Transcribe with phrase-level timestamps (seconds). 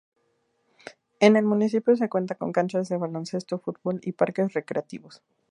[1.19, 5.21] En el municipio se cuenta con canchas de baloncesto, fútbol y parques recreativos.